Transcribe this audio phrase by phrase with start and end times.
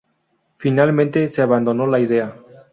[0.57, 2.35] Finalmente se abandonó la idea.